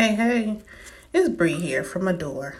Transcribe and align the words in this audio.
Hey, 0.00 0.14
hey, 0.14 0.56
it's 1.12 1.28
Bree 1.28 1.60
here 1.60 1.84
from 1.84 2.08
Adore. 2.08 2.56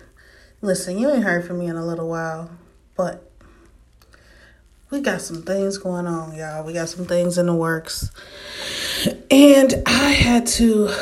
Listen, 0.61 0.99
you 0.99 1.11
ain't 1.11 1.25
heard 1.25 1.47
from 1.47 1.59
me 1.61 1.69
in 1.69 1.77
a 1.77 1.87
little 1.87 2.07
while, 2.07 2.51
but 2.99 3.33
we 4.91 5.01
got 5.01 5.23
some 5.23 5.41
things 5.41 5.79
going 5.79 6.07
on, 6.07 6.37
y'all. 6.37 6.67
We 6.67 6.75
got 6.75 6.91
some 6.91 7.07
things 7.07 7.39
in 7.39 7.47
the 7.47 7.55
works. 7.55 8.11
And 9.31 9.83
I 9.87 10.11
had 10.11 10.47
to, 10.49 10.95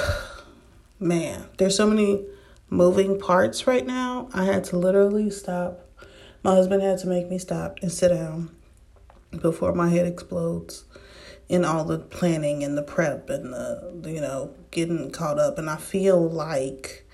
man, 1.01 1.47
there's 1.57 1.77
so 1.77 1.89
many 1.89 2.25
moving 2.71 3.19
parts 3.19 3.67
right 3.67 3.85
now. 3.85 4.29
I 4.33 4.45
had 4.45 4.63
to 4.67 4.77
literally 4.77 5.31
stop. 5.31 5.89
My 6.45 6.53
husband 6.53 6.85
had 6.85 7.01
to 7.01 7.09
make 7.09 7.29
me 7.29 7.39
stop 7.39 7.81
and 7.83 7.91
sit 7.91 8.11
down 8.11 8.55
before 9.41 9.75
my 9.75 9.89
head 9.89 10.07
explodes 10.07 10.85
in 11.49 11.65
all 11.65 11.85
the 11.85 11.99
planning 11.99 12.63
and 12.63 12.77
the 12.77 12.83
prep 12.83 13.31
and 13.31 13.53
the 13.53 14.03
you 14.05 14.21
know 14.21 14.55
getting 14.71 15.11
caught 15.11 15.39
up. 15.39 15.59
And 15.59 15.69
i 15.69 15.77
feel 15.77 16.29
like 16.29 17.07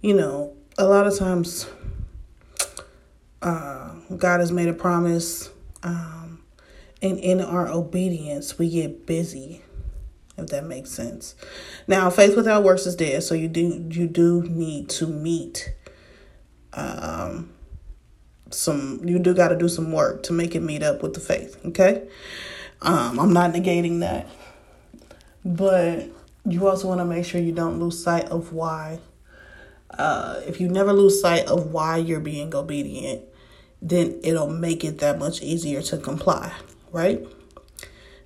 you 0.00 0.14
know 0.14 0.54
a 0.78 0.84
lot 0.84 1.06
of 1.06 1.18
times 1.18 1.66
uh, 3.42 3.94
god 4.16 4.40
has 4.40 4.50
made 4.50 4.68
a 4.68 4.72
promise 4.72 5.50
um, 5.82 6.42
and 7.02 7.18
in 7.18 7.40
our 7.40 7.68
obedience 7.68 8.58
we 8.58 8.70
get 8.70 9.06
busy 9.06 9.62
if 10.38 10.48
that 10.48 10.66
makes 10.66 10.90
sense. 10.90 11.34
Now 11.86 12.10
faith 12.10 12.36
without 12.36 12.62
works 12.62 12.86
is 12.86 12.94
dead 12.96 13.22
so 13.22 13.34
you 13.34 13.48
do 13.48 13.86
you 13.90 14.06
do 14.06 14.42
need 14.42 14.88
to 14.90 15.06
meet 15.06 15.72
um 16.74 17.50
some 18.50 19.00
you 19.04 19.18
do 19.18 19.34
got 19.34 19.48
to 19.48 19.56
do 19.56 19.68
some 19.68 19.92
work 19.92 20.22
to 20.24 20.32
make 20.32 20.54
it 20.54 20.60
meet 20.60 20.82
up 20.82 21.02
with 21.02 21.14
the 21.14 21.20
faith 21.20 21.58
okay 21.64 22.06
um, 22.82 23.18
I'm 23.18 23.32
not 23.32 23.52
negating 23.52 24.00
that. 24.00 24.26
But 25.44 26.08
you 26.44 26.66
also 26.68 26.88
want 26.88 27.00
to 27.00 27.04
make 27.04 27.24
sure 27.24 27.40
you 27.40 27.52
don't 27.52 27.78
lose 27.80 28.02
sight 28.02 28.26
of 28.26 28.52
why. 28.52 29.00
Uh, 29.90 30.40
if 30.46 30.60
you 30.60 30.68
never 30.68 30.92
lose 30.92 31.20
sight 31.20 31.46
of 31.46 31.72
why 31.72 31.96
you're 31.96 32.20
being 32.20 32.54
obedient, 32.54 33.22
then 33.80 34.18
it'll 34.22 34.50
make 34.50 34.84
it 34.84 34.98
that 34.98 35.18
much 35.18 35.40
easier 35.42 35.80
to 35.82 35.98
comply, 35.98 36.52
right? 36.92 37.26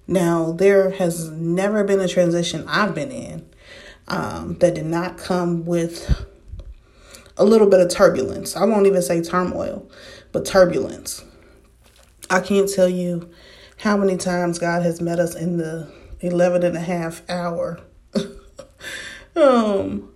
Now, 0.07 0.53
there 0.53 0.91
has 0.91 1.31
never 1.31 1.85
been 1.85 2.01
a 2.01 2.09
transition 2.09 2.65
I've 2.67 2.95
been 2.95 3.13
in 3.13 3.49
um, 4.09 4.57
that 4.59 4.75
did 4.75 4.87
not 4.87 5.19
come 5.19 5.65
with 5.65 6.27
a 7.37 7.45
little 7.45 7.69
bit 7.69 7.81
of 7.81 7.91
turbulence. 7.91 8.57
I 8.57 8.65
won't 8.65 8.87
even 8.87 9.03
say 9.03 9.23
turmoil, 9.23 9.89
but 10.33 10.45
turbulence. 10.45 11.25
I 12.29 12.41
can't 12.41 12.69
tell 12.69 12.89
you 12.89 13.31
how 13.81 13.97
many 13.97 14.17
times 14.17 14.59
God 14.59 14.83
has 14.83 15.01
met 15.01 15.19
us 15.19 15.35
in 15.35 15.57
the 15.57 15.91
11 16.21 16.65
and 16.65 16.77
a 16.77 16.81
half 16.81 17.23
hour 17.31 17.81
um, 19.37 20.13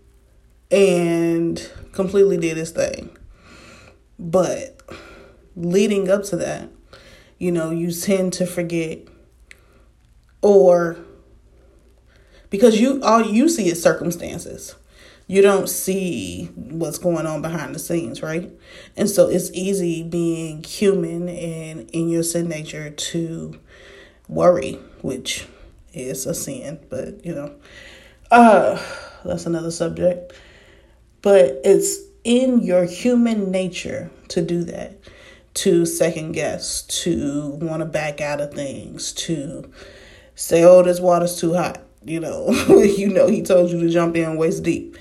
and 0.71 1.71
completely 1.93 2.37
did 2.37 2.59
his 2.59 2.73
thing. 2.73 3.17
But 4.19 4.83
leading 5.57 6.11
up 6.11 6.25
to 6.25 6.37
that, 6.37 6.69
you 7.39 7.51
know, 7.51 7.71
you 7.71 7.91
tend 7.91 8.35
to 8.35 8.47
forget 8.47 8.99
or 10.43 10.99
because 12.51 12.79
you 12.79 13.03
all 13.03 13.23
you 13.23 13.49
see 13.49 13.69
is 13.69 13.83
circumstances 13.83 14.75
you 15.27 15.41
don't 15.41 15.69
see 15.69 16.47
what's 16.55 16.99
going 16.99 17.27
on 17.27 17.41
behind 17.43 17.75
the 17.75 17.79
scenes, 17.79 18.23
right? 18.23 18.51
And 18.97 19.09
so 19.09 19.29
it's 19.29 19.51
easy 19.53 20.03
being 20.03 20.63
human 20.63 21.29
and 21.29 21.91
in 21.91 22.09
your 22.09 22.23
sin 22.23 22.49
nature 22.49 22.91
to 22.91 23.59
worry, 24.29 24.75
which 25.01 25.47
is 25.93 26.27
a 26.27 26.35
sin, 26.35 26.81
but 26.91 27.25
you 27.25 27.35
know, 27.35 27.55
uh, 28.31 28.83
that's 29.25 29.47
another 29.47 29.71
subject. 29.71 30.33
But 31.23 31.61
it's 31.65 31.99
in 32.25 32.61
your 32.63 32.85
human 32.85 33.51
nature 33.51 34.11
to 34.29 34.43
do 34.43 34.65
that, 34.65 34.99
to 35.55 35.87
second 35.87 36.33
guess, 36.33 36.83
to 36.83 37.51
want 37.63 37.81
to 37.81 37.87
back 37.87 38.21
out 38.21 38.41
of 38.41 38.53
things, 38.53 39.13
to 39.13 39.71
say, 40.35 40.65
oh, 40.65 40.83
this 40.83 41.01
water's 41.01 41.41
too 41.41 41.55
hot. 41.55 41.81
You 42.05 42.21
know, 42.21 42.51
you 42.69 43.09
know, 43.09 43.29
he 43.29 43.43
told 43.43 43.71
you 43.71 43.81
to 43.81 43.89
jump 43.89 44.17
in 44.17 44.37
waist 44.37 44.63
deep 44.63 44.97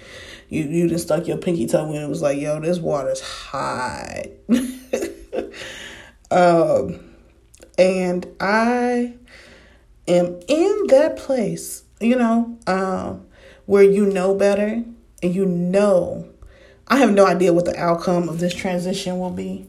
you 0.53 0.63
you 0.65 0.87
just 0.87 1.05
stuck 1.05 1.27
your 1.27 1.37
pinky 1.37 1.65
toe 1.65 1.89
in 1.91 1.97
and 1.97 2.09
was 2.09 2.21
like, 2.21 2.39
yo, 2.39 2.59
this 2.59 2.79
water's 2.79 3.21
hot. 3.21 4.27
um, 6.31 6.99
and 7.77 8.27
I 8.39 9.15
am 10.07 10.39
in 10.47 10.83
that 10.89 11.17
place, 11.17 11.83
you 11.99 12.15
know, 12.15 12.57
um, 12.67 13.25
where 13.65 13.83
you 13.83 14.05
know 14.05 14.35
better 14.35 14.83
and 15.23 15.35
you 15.35 15.45
know. 15.45 16.29
I 16.87 16.97
have 16.97 17.13
no 17.13 17.25
idea 17.25 17.53
what 17.53 17.65
the 17.65 17.77
outcome 17.79 18.29
of 18.29 18.39
this 18.39 18.53
transition 18.53 19.17
will 19.17 19.31
be, 19.31 19.67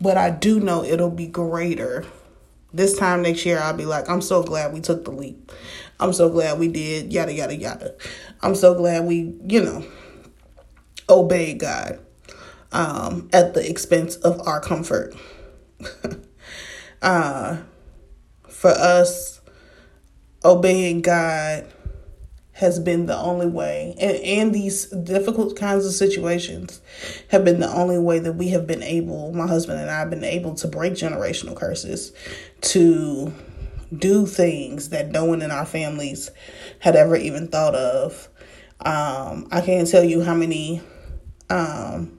but 0.00 0.16
I 0.16 0.30
do 0.30 0.60
know 0.60 0.84
it'll 0.84 1.10
be 1.10 1.26
greater. 1.26 2.06
This 2.72 2.96
time 2.98 3.22
next 3.22 3.44
year, 3.44 3.58
I'll 3.58 3.76
be 3.76 3.84
like, 3.84 4.08
I'm 4.08 4.22
so 4.22 4.42
glad 4.42 4.72
we 4.72 4.80
took 4.80 5.04
the 5.04 5.10
leap. 5.10 5.52
I'm 6.04 6.12
so 6.12 6.28
glad 6.28 6.58
we 6.58 6.68
did, 6.68 7.14
yada, 7.14 7.32
yada, 7.32 7.56
yada. 7.56 7.94
I'm 8.42 8.54
so 8.54 8.74
glad 8.74 9.06
we, 9.06 9.34
you 9.46 9.64
know, 9.64 9.86
obey 11.08 11.54
God 11.54 11.98
um, 12.72 13.30
at 13.32 13.54
the 13.54 13.66
expense 13.66 14.16
of 14.16 14.46
our 14.46 14.60
comfort. 14.60 15.16
uh, 17.02 17.56
for 18.50 18.70
us, 18.70 19.40
obeying 20.44 21.00
God 21.00 21.72
has 22.52 22.78
been 22.78 23.06
the 23.06 23.16
only 23.16 23.46
way, 23.46 23.96
and, 23.98 24.18
and 24.18 24.54
these 24.54 24.84
difficult 24.88 25.56
kinds 25.56 25.86
of 25.86 25.92
situations 25.92 26.82
have 27.30 27.46
been 27.46 27.60
the 27.60 27.74
only 27.74 27.98
way 27.98 28.18
that 28.18 28.34
we 28.34 28.48
have 28.48 28.66
been 28.66 28.82
able, 28.82 29.32
my 29.32 29.46
husband 29.46 29.80
and 29.80 29.90
I 29.90 30.00
have 30.00 30.10
been 30.10 30.22
able 30.22 30.54
to 30.56 30.68
break 30.68 30.92
generational 30.92 31.56
curses, 31.56 32.12
to 32.60 33.32
do 33.98 34.26
things 34.26 34.90
that 34.90 35.10
no 35.10 35.24
one 35.24 35.42
in 35.42 35.50
our 35.50 35.66
families 35.66 36.30
had 36.80 36.96
ever 36.96 37.16
even 37.16 37.48
thought 37.48 37.74
of. 37.74 38.28
Um, 38.80 39.48
I 39.50 39.60
can't 39.60 39.88
tell 39.88 40.04
you 40.04 40.22
how 40.22 40.34
many 40.34 40.82
um, 41.50 42.18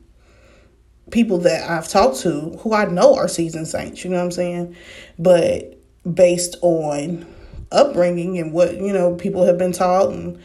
people 1.12 1.40
that 1.40 1.70
I've 1.70 1.88
talked 1.88 2.20
to 2.22 2.58
who 2.60 2.74
I 2.74 2.86
know 2.86 3.16
are 3.16 3.28
seasoned 3.28 3.68
saints, 3.68 4.04
you 4.04 4.10
know 4.10 4.18
what 4.18 4.24
I'm 4.24 4.32
saying? 4.32 4.76
But 5.20 5.80
based 6.12 6.56
on 6.62 7.26
upbringing 7.72 8.38
and 8.40 8.54
what, 8.54 8.76
you 8.76 8.94
know, 8.94 9.16
people 9.16 9.46
have 9.46 9.58
been 9.58 9.72
taught 9.72 10.12
and 10.12 10.42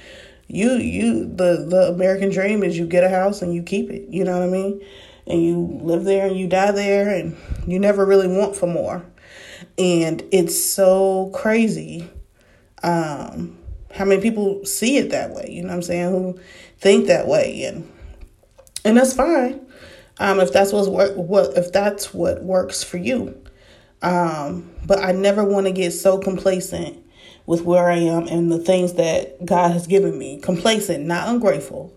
you 0.48 0.72
you 0.72 1.26
the 1.26 1.64
the 1.68 1.92
American 1.94 2.30
dream 2.30 2.64
is 2.64 2.76
you 2.76 2.86
get 2.86 3.04
a 3.04 3.08
house 3.08 3.41
and 3.41 3.54
you 3.54 3.62
keep 3.62 3.88
it, 3.91 4.08
you 4.08 4.24
know 4.24 4.38
what 4.38 4.48
I 4.48 4.50
mean? 4.50 4.84
And 5.26 5.42
you 5.42 5.78
live 5.82 6.04
there 6.04 6.26
and 6.26 6.36
you 6.36 6.48
die 6.48 6.72
there 6.72 7.08
and 7.08 7.36
you 7.66 7.78
never 7.78 8.04
really 8.04 8.26
want 8.26 8.56
for 8.56 8.66
more. 8.66 9.04
And 9.80 10.22
it's 10.30 10.62
so 10.62 11.30
crazy 11.34 12.08
um 12.82 13.58
how 13.92 14.04
many 14.04 14.22
people 14.22 14.64
see 14.64 14.96
it 14.98 15.10
that 15.10 15.30
way, 15.30 15.48
you 15.50 15.62
know 15.62 15.68
what 15.68 15.74
I'm 15.74 15.82
saying, 15.82 16.10
who 16.10 16.38
think 16.78 17.08
that 17.08 17.26
way 17.26 17.64
and 17.64 17.91
and 18.84 18.96
that's 18.96 19.14
fine. 19.14 19.66
Um, 20.18 20.38
if 20.41 20.52
that's 20.52 20.72
what's 20.72 20.88
what 20.88 21.56
if 21.56 21.72
that's 21.72 22.14
what 22.14 22.42
works 22.42 22.82
for 22.82 22.98
you. 22.98 23.36
Um, 24.02 24.70
but 24.86 25.00
I 25.00 25.12
never 25.12 25.44
want 25.44 25.66
to 25.66 25.72
get 25.72 25.92
so 25.92 26.18
complacent 26.18 27.04
with 27.47 27.62
where 27.62 27.91
I 27.91 27.97
am 27.97 28.28
and 28.28 28.50
the 28.50 28.58
things 28.58 28.94
that 28.94 29.44
God 29.44 29.72
has 29.72 29.86
given 29.86 30.18
me. 30.18 30.38
Complacent, 30.38 31.04
not 31.04 31.28
ungrateful. 31.28 31.92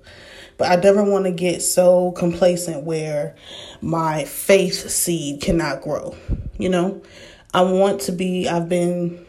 But 0.57 0.71
I 0.71 0.75
never 0.75 1.03
want 1.03 1.25
to 1.25 1.31
get 1.31 1.61
so 1.61 2.11
complacent 2.13 2.83
where 2.83 3.35
my 3.81 4.25
faith 4.25 4.89
seed 4.89 5.41
cannot 5.41 5.81
grow. 5.81 6.15
You 6.57 6.69
know, 6.69 7.01
I 7.53 7.61
want 7.61 8.01
to 8.01 8.11
be, 8.11 8.47
I've 8.47 8.67
been, 8.67 9.25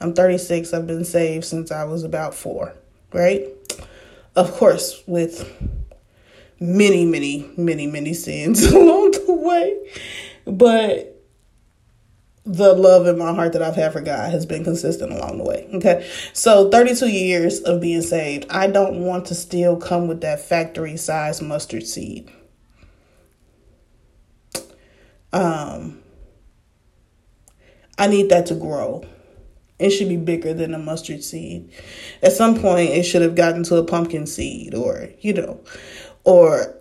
I'm 0.00 0.12
36, 0.12 0.74
I've 0.74 0.86
been 0.86 1.04
saved 1.04 1.44
since 1.44 1.70
I 1.72 1.84
was 1.84 2.04
about 2.04 2.34
four, 2.34 2.74
right? 3.12 3.46
Of 4.36 4.52
course, 4.52 5.02
with 5.06 5.50
many, 6.60 7.04
many, 7.04 7.50
many, 7.56 7.86
many 7.86 8.14
sins 8.14 8.64
along 8.72 9.12
the 9.12 9.34
way. 9.34 9.78
But 10.44 11.12
the 12.44 12.74
love 12.74 13.06
in 13.06 13.18
my 13.18 13.32
heart 13.32 13.52
that 13.52 13.62
I've 13.62 13.76
had 13.76 13.92
for 13.92 14.00
God 14.00 14.32
has 14.32 14.46
been 14.46 14.64
consistent 14.64 15.12
along 15.12 15.38
the 15.38 15.44
way. 15.44 15.68
Okay. 15.74 16.08
So 16.32 16.70
32 16.70 17.08
years 17.08 17.60
of 17.60 17.80
being 17.80 18.02
saved. 18.02 18.46
I 18.50 18.66
don't 18.66 19.00
want 19.00 19.26
to 19.26 19.34
still 19.34 19.76
come 19.76 20.08
with 20.08 20.22
that 20.22 20.40
factory 20.40 20.96
size 20.96 21.40
mustard 21.40 21.86
seed. 21.86 22.30
Um 25.32 26.01
I 28.02 28.08
need 28.08 28.30
that 28.30 28.46
to 28.46 28.56
grow. 28.56 29.04
It 29.78 29.90
should 29.90 30.08
be 30.08 30.16
bigger 30.16 30.52
than 30.52 30.74
a 30.74 30.78
mustard 30.78 31.22
seed. 31.22 31.70
At 32.20 32.32
some 32.32 32.60
point 32.60 32.90
it 32.90 33.04
should 33.04 33.22
have 33.22 33.36
gotten 33.36 33.62
to 33.64 33.76
a 33.76 33.84
pumpkin 33.84 34.26
seed 34.26 34.74
or, 34.74 35.08
you 35.20 35.32
know, 35.32 35.60
or 36.24 36.74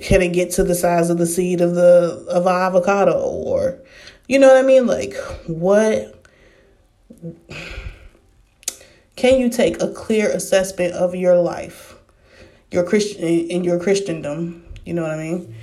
can 0.00 0.22
it 0.22 0.32
get 0.32 0.50
to 0.52 0.64
the 0.64 0.74
size 0.74 1.10
of 1.10 1.18
the 1.18 1.26
seed 1.26 1.60
of 1.60 1.74
the 1.74 2.24
of 2.30 2.46
avocado 2.46 3.20
or 3.20 3.78
you 4.26 4.38
know 4.38 4.48
what 4.48 4.56
I 4.56 4.62
mean 4.66 4.86
like 4.86 5.14
what 5.46 6.26
can 9.16 9.38
you 9.38 9.50
take 9.50 9.82
a 9.82 9.92
clear 9.92 10.30
assessment 10.30 10.94
of 10.94 11.14
your 11.14 11.36
life 11.36 11.94
your 12.70 12.84
Christian 12.84 13.22
in 13.22 13.64
your 13.64 13.78
Christendom. 13.78 14.64
You 14.86 14.94
know 14.94 15.02
what 15.02 15.10
I 15.10 15.18
mean? 15.18 15.54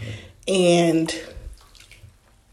And 0.48 1.22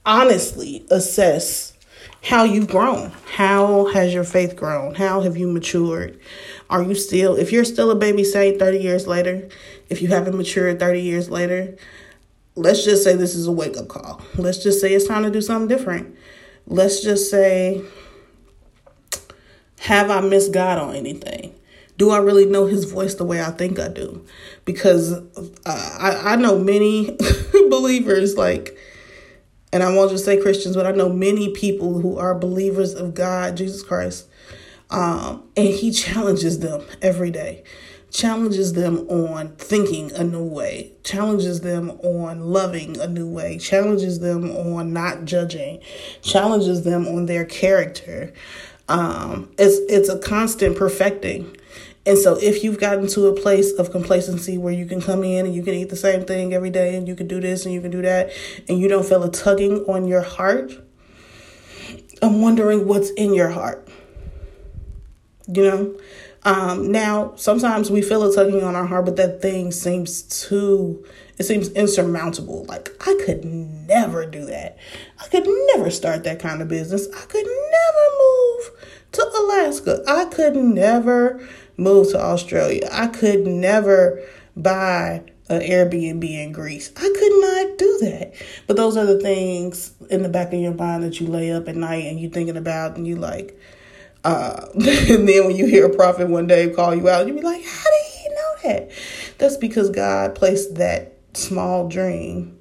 honestly 0.06 0.86
assess 0.90 1.75
how 2.22 2.44
you've 2.44 2.68
grown. 2.68 3.12
How 3.34 3.86
has 3.92 4.12
your 4.12 4.24
faith 4.24 4.56
grown? 4.56 4.94
How 4.94 5.20
have 5.20 5.36
you 5.36 5.46
matured? 5.46 6.18
Are 6.68 6.82
you 6.82 6.94
still, 6.94 7.36
if 7.36 7.52
you're 7.52 7.64
still 7.64 7.90
a 7.90 7.94
baby 7.94 8.24
saint 8.24 8.58
30 8.58 8.78
years 8.78 9.06
later, 9.06 9.48
if 9.88 10.02
you 10.02 10.08
haven't 10.08 10.36
matured 10.36 10.80
30 10.80 11.00
years 11.00 11.30
later, 11.30 11.76
let's 12.56 12.84
just 12.84 13.04
say 13.04 13.14
this 13.14 13.34
is 13.34 13.46
a 13.46 13.52
wake 13.52 13.76
up 13.76 13.88
call. 13.88 14.20
Let's 14.34 14.62
just 14.62 14.80
say 14.80 14.92
it's 14.92 15.06
time 15.06 15.22
to 15.22 15.30
do 15.30 15.40
something 15.40 15.68
different. 15.68 16.16
Let's 16.66 17.00
just 17.00 17.30
say, 17.30 17.84
have 19.80 20.10
I 20.10 20.20
missed 20.20 20.52
God 20.52 20.78
on 20.78 20.96
anything? 20.96 21.54
Do 21.98 22.10
I 22.10 22.18
really 22.18 22.44
know 22.44 22.66
his 22.66 22.90
voice 22.90 23.14
the 23.14 23.24
way 23.24 23.40
I 23.40 23.50
think 23.52 23.78
I 23.78 23.88
do? 23.88 24.26
Because 24.64 25.12
uh, 25.12 25.22
I, 25.64 26.32
I 26.32 26.36
know 26.36 26.58
many 26.58 27.16
believers, 27.70 28.36
like, 28.36 28.76
and 29.72 29.82
I 29.82 29.94
won't 29.94 30.10
just 30.10 30.24
say 30.24 30.40
Christians, 30.40 30.76
but 30.76 30.86
I 30.86 30.92
know 30.92 31.08
many 31.08 31.52
people 31.52 32.00
who 32.00 32.18
are 32.18 32.38
believers 32.38 32.94
of 32.94 33.14
God, 33.14 33.56
Jesus 33.56 33.82
Christ, 33.82 34.28
um, 34.90 35.42
and 35.56 35.68
he 35.68 35.90
challenges 35.90 36.60
them 36.60 36.84
every 37.02 37.30
day 37.30 37.64
challenges 38.16 38.72
them 38.72 38.98
on 39.08 39.54
thinking 39.56 40.10
a 40.12 40.24
new 40.24 40.42
way, 40.42 40.92
challenges 41.04 41.60
them 41.60 41.90
on 42.02 42.40
loving 42.40 42.98
a 42.98 43.06
new 43.06 43.28
way, 43.28 43.58
challenges 43.58 44.20
them 44.20 44.50
on 44.50 44.92
not 44.92 45.24
judging, 45.24 45.80
challenges 46.22 46.82
them 46.82 47.06
on 47.06 47.26
their 47.26 47.44
character. 47.44 48.32
Um, 48.88 49.50
it's 49.58 49.78
it's 49.92 50.08
a 50.08 50.18
constant 50.18 50.76
perfecting. 50.78 51.56
And 52.06 52.16
so 52.16 52.36
if 52.36 52.62
you've 52.62 52.78
gotten 52.78 53.08
to 53.08 53.26
a 53.26 53.32
place 53.32 53.72
of 53.72 53.90
complacency 53.90 54.56
where 54.56 54.72
you 54.72 54.86
can 54.86 55.02
come 55.02 55.24
in 55.24 55.44
and 55.44 55.54
you 55.54 55.62
can 55.62 55.74
eat 55.74 55.90
the 55.90 55.96
same 55.96 56.24
thing 56.24 56.54
every 56.54 56.70
day 56.70 56.94
and 56.94 57.08
you 57.08 57.16
can 57.16 57.26
do 57.26 57.40
this 57.40 57.64
and 57.64 57.74
you 57.74 57.80
can 57.80 57.90
do 57.90 58.00
that 58.02 58.30
and 58.68 58.78
you 58.78 58.86
don't 58.86 59.04
feel 59.04 59.24
a 59.24 59.30
tugging 59.30 59.84
on 59.86 60.06
your 60.06 60.22
heart, 60.22 60.72
I'm 62.22 62.40
wondering 62.40 62.86
what's 62.86 63.10
in 63.10 63.34
your 63.34 63.50
heart. 63.50 63.88
You 65.48 65.62
know? 65.62 65.98
Um, 66.44 66.92
now, 66.92 67.32
sometimes 67.34 67.90
we 67.90 68.02
feel 68.02 68.22
a 68.22 68.32
tugging 68.32 68.62
on 68.62 68.76
our 68.76 68.86
heart, 68.86 69.04
but 69.04 69.16
that 69.16 69.42
thing 69.42 69.72
seems 69.72 70.22
too, 70.22 71.04
it 71.38 71.42
seems 71.42 71.70
insurmountable. 71.70 72.64
Like, 72.66 72.90
I 73.00 73.20
could 73.26 73.44
never 73.44 74.24
do 74.26 74.46
that. 74.46 74.78
I 75.20 75.26
could 75.26 75.44
never 75.74 75.90
start 75.90 76.22
that 76.22 76.38
kind 76.38 76.62
of 76.62 76.68
business. 76.68 77.08
I 77.08 77.26
could 77.26 77.44
never 77.44 78.06
move 78.20 78.70
to 79.16 79.32
Alaska. 79.38 80.02
I 80.06 80.26
could 80.26 80.56
never 80.56 81.46
move 81.76 82.10
to 82.10 82.20
Australia. 82.20 82.88
I 82.92 83.08
could 83.08 83.46
never 83.46 84.22
buy 84.56 85.24
an 85.48 85.60
Airbnb 85.60 86.24
in 86.24 86.52
Greece. 86.52 86.90
I 86.96 87.00
could 87.00 87.40
not 87.40 87.78
do 87.78 87.98
that. 88.02 88.34
But 88.66 88.76
those 88.76 88.96
are 88.96 89.06
the 89.06 89.20
things 89.20 89.92
in 90.10 90.22
the 90.22 90.28
back 90.28 90.52
of 90.52 90.60
your 90.60 90.74
mind 90.74 91.04
that 91.04 91.20
you 91.20 91.28
lay 91.28 91.52
up 91.52 91.68
at 91.68 91.76
night 91.76 92.04
and 92.04 92.18
you're 92.20 92.30
thinking 92.30 92.56
about 92.56 92.96
and 92.96 93.06
you 93.06 93.16
like, 93.16 93.58
uh, 94.24 94.66
and 94.74 95.28
then 95.28 95.46
when 95.46 95.56
you 95.56 95.66
hear 95.66 95.86
a 95.86 95.94
prophet 95.94 96.28
one 96.28 96.46
day 96.46 96.70
call 96.70 96.94
you 96.94 97.08
out, 97.08 97.26
you 97.26 97.34
be 97.34 97.42
like, 97.42 97.64
how 97.64 97.84
did 97.84 98.12
he 98.12 98.28
know 98.28 98.54
that? 98.64 98.90
That's 99.38 99.56
because 99.56 99.90
God 99.90 100.34
placed 100.34 100.74
that 100.76 101.16
small 101.34 101.88
dream 101.88 102.58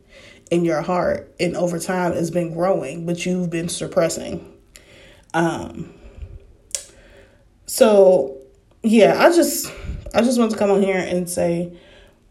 in 0.52 0.63
your 0.63 0.81
heart, 0.81 1.34
and 1.40 1.56
over 1.56 1.80
time 1.80 2.13
it's 2.13 2.30
been 2.30 2.54
growing, 2.54 3.06
but 3.06 3.25
you've 3.25 3.50
been 3.50 3.68
suppressing. 3.68 4.54
Um. 5.34 5.92
So, 7.75 8.38
yeah, 8.83 9.22
I 9.22 9.36
just 9.36 9.69
I 10.13 10.22
just 10.22 10.39
want 10.39 10.50
to 10.51 10.57
come 10.57 10.72
on 10.72 10.81
here 10.81 10.98
and 10.98 11.30
say, 11.30 11.77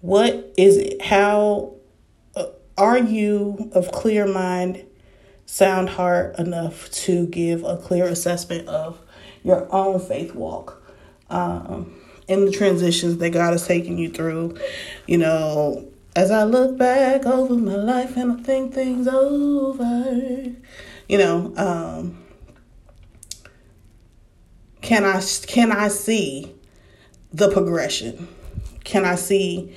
what 0.01 0.55
is 0.57 0.79
it? 0.79 1.03
How 1.03 1.75
uh, 2.35 2.47
are 2.79 2.97
you 2.97 3.71
of 3.75 3.93
clear 3.93 4.27
mind, 4.27 4.87
sound 5.45 5.91
heart 5.91 6.39
enough 6.39 6.91
to 6.93 7.27
give 7.27 7.63
a 7.63 7.77
clear 7.77 8.07
assessment 8.07 8.69
of 8.69 8.99
your 9.43 9.71
own 9.71 10.01
faith 10.01 10.35
walk 10.35 10.83
um, 11.29 11.95
in 12.27 12.47
the 12.47 12.51
transitions 12.51 13.19
that 13.19 13.29
God 13.29 13.51
has 13.51 13.67
taken 13.67 13.99
you 13.99 14.09
through. 14.09 14.57
You 15.07 15.19
know, 15.19 15.93
as 16.17 16.31
I 16.31 16.45
look 16.45 16.79
back 16.79 17.27
over 17.27 17.53
my 17.53 17.75
life 17.75 18.17
and 18.17 18.33
I 18.33 18.43
think 18.43 18.73
things 18.73 19.07
over, 19.07 20.55
you 21.07 21.19
know, 21.19 21.53
um, 21.59 22.24
can 24.85 25.05
I 25.05 25.23
can 25.47 25.73
I 25.73 25.89
see 25.89 26.55
the 27.33 27.51
progression? 27.51 28.29
Can 28.85 29.07
I 29.07 29.15
see 29.15 29.75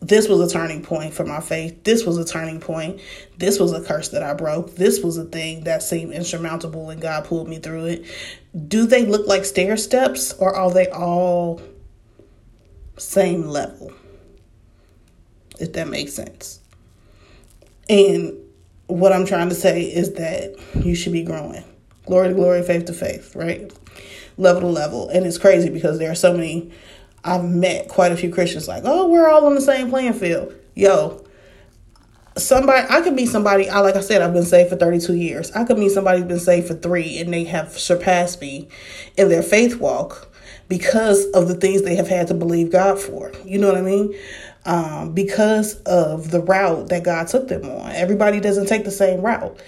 this 0.00 0.28
was 0.28 0.40
a 0.40 0.52
turning 0.52 0.82
point 0.82 1.14
for 1.14 1.24
my 1.24 1.40
faith. 1.40 1.82
This 1.84 2.04
was 2.04 2.18
a 2.18 2.24
turning 2.24 2.60
point. 2.60 3.00
This 3.36 3.58
was 3.58 3.72
a 3.72 3.82
curse 3.82 4.10
that 4.10 4.22
I 4.22 4.34
broke. 4.34 4.74
This 4.76 5.02
was 5.02 5.16
a 5.16 5.24
thing 5.24 5.64
that 5.64 5.82
seemed 5.82 6.12
insurmountable 6.12 6.90
and 6.90 7.00
God 7.00 7.24
pulled 7.24 7.48
me 7.48 7.58
through 7.58 7.86
it. 7.86 8.04
Do 8.68 8.86
they 8.86 9.04
look 9.06 9.26
like 9.26 9.44
stair 9.44 9.76
steps 9.76 10.32
or 10.34 10.54
are 10.54 10.70
they 10.70 10.88
all 10.88 11.60
same 12.96 13.48
level? 13.48 13.92
If 15.58 15.72
that 15.72 15.88
makes 15.88 16.14
sense. 16.14 16.60
And 17.88 18.34
what 18.86 19.12
I'm 19.12 19.26
trying 19.26 19.48
to 19.48 19.54
say 19.56 19.82
is 19.82 20.14
that 20.14 20.54
you 20.76 20.94
should 20.94 21.12
be 21.12 21.22
growing. 21.22 21.64
Glory 22.06 22.28
to 22.28 22.34
glory, 22.34 22.62
faith 22.62 22.84
to 22.86 22.92
faith, 22.92 23.34
right? 23.34 23.72
Level 24.38 24.62
to 24.62 24.66
level. 24.68 25.08
And 25.10 25.26
it's 25.26 25.36
crazy 25.36 25.68
because 25.68 25.98
there 25.98 26.10
are 26.10 26.16
so 26.16 26.32
many 26.32 26.72
I've 27.24 27.44
met 27.44 27.88
quite 27.88 28.12
a 28.12 28.16
few 28.16 28.32
Christians 28.32 28.68
like, 28.68 28.84
oh, 28.86 29.08
we're 29.08 29.28
all 29.28 29.44
on 29.44 29.54
the 29.54 29.60
same 29.60 29.90
playing 29.90 30.14
field. 30.14 30.54
Yo, 30.74 31.24
somebody 32.36 32.86
I 32.88 33.00
could 33.00 33.14
meet 33.14 33.28
somebody 33.28 33.68
I 33.68 33.80
like 33.80 33.96
I 33.96 34.00
said 34.00 34.22
I've 34.22 34.32
been 34.32 34.44
saved 34.44 34.70
for 34.70 34.76
32 34.76 35.14
years. 35.14 35.50
I 35.52 35.64
could 35.64 35.78
meet 35.78 35.90
somebody 35.90 36.20
who's 36.20 36.28
been 36.28 36.40
saved 36.40 36.68
for 36.68 36.74
3 36.74 37.20
and 37.20 37.32
they 37.32 37.44
have 37.44 37.78
surpassed 37.78 38.40
me 38.40 38.68
in 39.16 39.28
their 39.28 39.42
faith 39.42 39.76
walk 39.76 40.28
because 40.68 41.24
of 41.32 41.48
the 41.48 41.54
things 41.54 41.82
they 41.82 41.96
have 41.96 42.08
had 42.08 42.28
to 42.28 42.34
believe 42.34 42.70
God 42.70 42.98
for. 42.98 43.32
You 43.44 43.58
know 43.58 43.68
what 43.68 43.78
I 43.78 43.82
mean? 43.82 44.14
Um, 44.64 45.12
because 45.14 45.76
of 45.82 46.30
the 46.30 46.40
route 46.40 46.90
that 46.90 47.02
God 47.02 47.28
took 47.28 47.48
them 47.48 47.64
on. 47.64 47.90
Everybody 47.92 48.38
doesn't 48.38 48.66
take 48.66 48.84
the 48.84 48.90
same 48.90 49.22
route. 49.22 49.58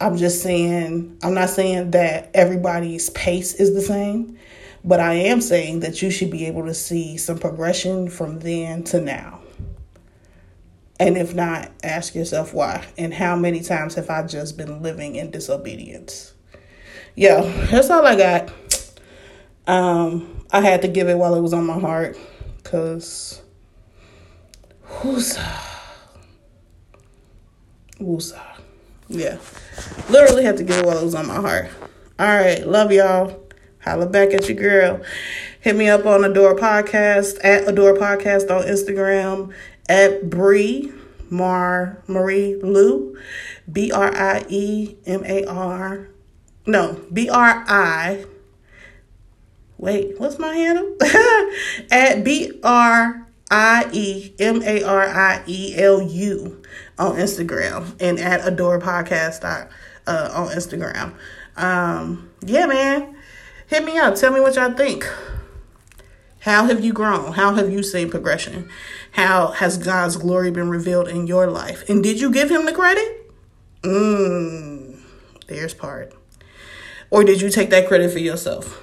I'm 0.00 0.16
just 0.16 0.42
saying 0.42 1.18
I'm 1.22 1.34
not 1.34 1.50
saying 1.50 1.92
that 1.92 2.30
everybody's 2.34 3.10
pace 3.10 3.54
is 3.54 3.74
the 3.74 3.80
same. 3.80 4.38
But 4.86 5.00
I 5.00 5.14
am 5.14 5.40
saying 5.40 5.80
that 5.80 6.00
you 6.00 6.12
should 6.12 6.30
be 6.30 6.46
able 6.46 6.64
to 6.66 6.74
see 6.74 7.16
some 7.16 7.38
progression 7.38 8.08
from 8.08 8.38
then 8.38 8.84
to 8.84 9.00
now. 9.00 9.40
And 11.00 11.18
if 11.18 11.34
not, 11.34 11.72
ask 11.82 12.14
yourself 12.14 12.54
why. 12.54 12.86
And 12.96 13.12
how 13.12 13.34
many 13.34 13.62
times 13.62 13.96
have 13.96 14.08
I 14.08 14.22
just 14.22 14.56
been 14.56 14.82
living 14.82 15.16
in 15.16 15.32
disobedience? 15.32 16.34
Yeah, 17.16 17.40
that's 17.68 17.90
all 17.90 18.06
I 18.06 18.14
got. 18.14 18.52
Um, 19.66 20.44
I 20.52 20.60
had 20.60 20.82
to 20.82 20.88
give 20.88 21.08
it 21.08 21.18
while 21.18 21.34
it 21.34 21.40
was 21.40 21.52
on 21.52 21.66
my 21.66 21.80
heart. 21.80 22.16
Cause 22.62 23.42
who's 24.82 25.36
Woosah. 27.98 28.55
Yeah. 29.08 29.38
Literally 30.08 30.44
have 30.44 30.56
to 30.56 30.64
get 30.64 30.80
it 30.80 30.86
was 30.86 31.14
on 31.14 31.26
my 31.26 31.36
heart. 31.36 31.70
All 32.18 32.26
right. 32.26 32.66
Love 32.66 32.92
y'all. 32.92 33.42
Holla 33.80 34.06
back 34.06 34.34
at 34.34 34.48
your 34.48 34.58
girl. 34.58 35.00
Hit 35.60 35.76
me 35.76 35.88
up 35.88 36.06
on 36.06 36.24
Adore 36.24 36.56
Podcast 36.56 37.38
at 37.44 37.68
Adore 37.68 37.94
Podcast 37.94 38.50
on 38.50 38.66
Instagram 38.66 39.52
at 39.88 40.28
Bree 40.28 40.92
Mar 41.30 42.02
Marie 42.06 42.56
Lou 42.62 43.16
B 43.70 43.90
R 43.90 44.14
I 44.14 44.44
E 44.48 44.96
M 45.06 45.24
A 45.24 45.44
R 45.44 46.08
no 46.66 47.00
B 47.12 47.28
R 47.28 47.64
I 47.66 48.24
wait 49.78 50.18
what's 50.18 50.38
my 50.38 50.54
handle 50.54 50.96
at 51.90 52.22
B 52.22 52.60
R 52.62 53.26
I 53.50 53.88
E 53.92 54.34
M 54.38 54.62
A 54.62 54.82
R 54.82 55.02
I 55.02 55.42
E 55.46 55.74
L 55.76 56.02
U 56.02 56.62
on 56.98 57.16
Instagram 57.16 57.94
and 58.00 58.18
at 58.18 58.46
Adore 58.46 58.80
Podcast 58.80 59.44
uh, 60.06 60.30
on 60.32 60.48
Instagram. 60.48 61.14
Um, 61.56 62.30
yeah, 62.44 62.66
man 62.66 63.16
hit 63.66 63.84
me 63.84 63.98
up. 63.98 64.14
Tell 64.14 64.32
me 64.32 64.40
what 64.40 64.54
y'all 64.54 64.72
think. 64.72 65.08
How 66.40 66.66
have 66.66 66.84
you 66.84 66.92
grown? 66.92 67.32
How 67.32 67.54
have 67.54 67.72
you 67.72 67.82
seen 67.82 68.08
progression? 68.08 68.68
How 69.12 69.48
has 69.48 69.78
God's 69.78 70.16
glory 70.16 70.50
been 70.50 70.70
revealed 70.70 71.08
in 71.08 71.26
your 71.26 71.48
life? 71.48 71.88
And 71.88 72.02
did 72.02 72.20
you 72.20 72.30
give 72.30 72.50
him 72.50 72.66
the 72.66 72.72
credit? 72.72 73.32
Mmm, 73.82 75.00
there's 75.48 75.74
part. 75.74 76.14
Or 77.10 77.24
did 77.24 77.40
you 77.40 77.50
take 77.50 77.70
that 77.70 77.88
credit 77.88 78.12
for 78.12 78.18
yourself? 78.18 78.82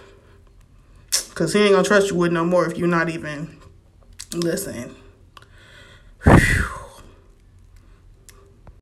Because 1.30 1.54
he 1.54 1.62
ain't 1.62 1.72
going 1.72 1.84
to 1.84 1.88
trust 1.88 2.12
you 2.12 2.18
with 2.18 2.32
no 2.32 2.44
more 2.44 2.70
if 2.70 2.78
you're 2.78 2.88
not 2.88 3.10
even, 3.10 3.58
listen. 4.34 4.96
Whew. 6.24 6.63